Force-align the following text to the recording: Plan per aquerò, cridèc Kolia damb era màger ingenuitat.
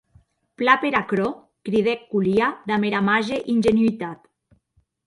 Plan 0.61 0.79
per 0.83 0.91
aquerò, 0.99 1.27
cridèc 1.69 2.09
Kolia 2.15 2.49
damb 2.73 2.91
era 2.91 3.07
màger 3.13 3.43
ingenuitat. 3.57 4.27